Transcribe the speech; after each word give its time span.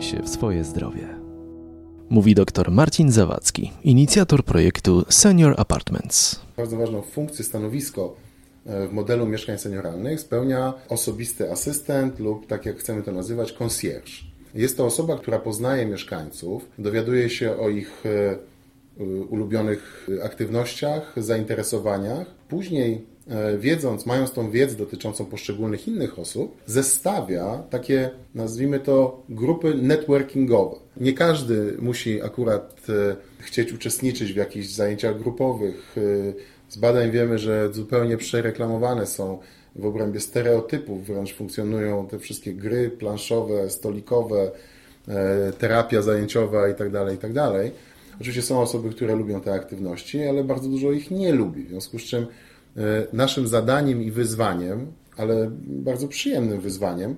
się 0.00 0.22
w 0.22 0.28
swoje 0.28 0.64
zdrowie. 0.64 1.08
Mówi 2.10 2.34
dr 2.34 2.70
Marcin 2.70 3.12
Zawadzki, 3.12 3.72
inicjator 3.84 4.44
projektu 4.44 5.04
Senior 5.08 5.54
Apartments. 5.56 6.40
Bardzo 6.56 6.76
ważną 6.76 7.02
funkcję, 7.02 7.44
stanowisko 7.44 8.16
e, 8.66 8.88
w 8.88 8.92
modelu 8.92 9.26
mieszkań 9.26 9.58
senioralnych 9.58 10.20
spełnia 10.20 10.74
osobisty 10.88 11.52
asystent 11.52 12.18
lub, 12.18 12.46
tak 12.46 12.66
jak 12.66 12.76
chcemy 12.76 13.02
to 13.02 13.12
nazywać, 13.12 13.52
concierge. 13.52 14.12
Jest 14.54 14.76
to 14.76 14.86
osoba, 14.86 15.18
która 15.18 15.38
poznaje 15.38 15.86
mieszkańców, 15.86 16.68
dowiaduje 16.78 17.30
się 17.30 17.56
o 17.56 17.68
ich 17.68 18.06
e, 18.06 18.38
ulubionych 19.28 20.08
aktywnościach, 20.22 21.12
zainteresowaniach. 21.16 22.26
Później, 22.48 23.04
e, 23.28 23.58
wiedząc, 23.58 24.06
mając 24.06 24.32
tą 24.32 24.50
wiedzę 24.50 24.76
dotyczącą 24.76 25.24
poszczególnych 25.24 25.88
innych 25.88 26.18
osób, 26.18 26.56
zestawia 26.66 27.62
takie, 27.70 28.10
nazwijmy 28.34 28.80
to, 28.80 29.22
grupy 29.28 29.74
networkingowe. 29.74 30.76
Nie 30.96 31.12
każdy 31.12 31.76
musi 31.78 32.22
akurat 32.22 32.86
e, 32.88 33.16
chcieć 33.38 33.72
uczestniczyć 33.72 34.32
w 34.32 34.36
jakichś 34.36 34.66
zajęciach 34.66 35.18
grupowych. 35.18 35.96
Z 36.68 36.76
badań 36.76 37.10
wiemy, 37.10 37.38
że 37.38 37.72
zupełnie 37.72 38.16
przereklamowane 38.16 39.06
są 39.06 39.38
w 39.76 39.86
obrębie 39.86 40.20
stereotypów, 40.20 41.06
wręcz 41.06 41.34
funkcjonują 41.34 42.06
te 42.06 42.18
wszystkie 42.18 42.52
gry 42.52 42.90
planszowe, 42.90 43.70
stolikowe, 43.70 44.50
e, 45.08 45.52
terapia 45.58 46.02
zajęciowa 46.02 46.68
itd., 46.68 47.04
tak 47.04 47.12
itd. 47.12 47.70
Oczywiście 48.20 48.42
są 48.42 48.60
osoby, 48.60 48.90
które 48.90 49.16
lubią 49.16 49.40
te 49.40 49.52
aktywności, 49.52 50.24
ale 50.24 50.44
bardzo 50.44 50.68
dużo 50.68 50.92
ich 50.92 51.10
nie 51.10 51.32
lubi. 51.32 51.64
W 51.64 51.68
związku 51.68 51.98
z 51.98 52.02
czym 52.02 52.26
e, 52.76 53.06
naszym 53.12 53.48
zadaniem 53.48 54.02
i 54.02 54.10
wyzwaniem, 54.10 54.92
ale 55.16 55.50
bardzo 55.66 56.08
przyjemnym 56.08 56.60
wyzwaniem, 56.60 57.16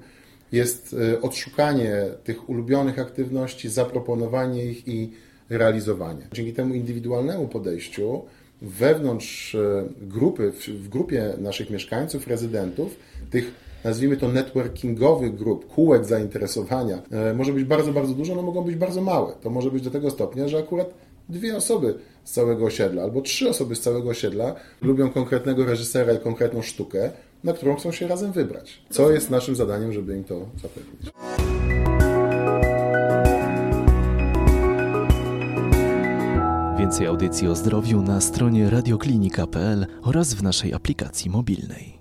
jest 0.53 0.97
e, 1.13 1.21
odszukanie 1.21 1.93
tych 2.25 2.49
ulubionych 2.49 2.99
aktywności, 2.99 3.69
zaproponowanie 3.69 4.65
ich 4.65 4.89
i 4.89 5.13
realizowanie. 5.49 6.29
Dzięki 6.33 6.53
temu 6.53 6.75
indywidualnemu 6.75 7.49
podejściu 7.49 8.23
wewnątrz 8.63 9.55
e, 9.55 9.85
grupy, 10.01 10.53
w 10.69 10.89
grupie 10.89 11.35
naszych 11.39 11.71
mieszkańców, 11.71 12.29
rezydentów, 12.29 12.97
tych 13.31 13.53
nazwijmy 13.85 14.17
to 14.17 14.29
networkingowych 14.29 15.35
grup, 15.35 15.67
kółek 15.75 16.05
zainteresowania, 16.05 17.03
e, 17.11 17.35
może 17.35 17.53
być 17.53 17.65
bardzo, 17.65 17.93
bardzo 17.93 18.15
dużo, 18.15 18.35
no 18.35 18.43
mogą 18.43 18.63
być 18.63 18.77
bardzo 18.77 19.01
małe. 19.01 19.33
To 19.43 19.51
może 19.51 19.71
być 19.71 19.83
do 19.83 19.91
tego 19.91 20.11
stopnia, 20.11 20.49
że 20.49 20.59
akurat 20.59 20.95
dwie 21.29 21.57
osoby 21.57 21.95
z 22.25 22.33
całego 22.33 22.65
osiedla 22.65 23.03
albo 23.03 23.21
trzy 23.21 23.49
osoby 23.49 23.77
z 23.77 23.81
całego 23.81 24.09
osiedla 24.09 24.55
lubią 24.83 25.11
konkretnego 25.11 25.65
reżysera 25.65 26.13
i 26.13 26.19
konkretną 26.19 26.63
sztukę, 26.63 27.11
na 27.45 27.53
którą 27.53 27.77
chcą 27.77 27.93
się 27.93 28.09
razem 28.09 28.33
wybrać. 28.33 28.83
Co 28.91 29.11
jest 29.11 29.31
naszym 29.31 29.57
zadaniem, 29.57 29.93
żeby 29.93 30.17
im 30.17 30.25
to 30.25 30.47
zapewnić. 30.63 31.11
Więcej 36.81 37.07
audycji 37.07 37.49
o 37.49 37.55
zdrowiu 37.55 38.03
na 38.03 38.21
stronie 38.21 38.71
radioklinika.pl 38.71 39.87
oraz 40.03 40.35
w 40.35 40.43
naszej 40.43 40.75
aplikacji 40.75 41.31
mobilnej. 41.31 42.00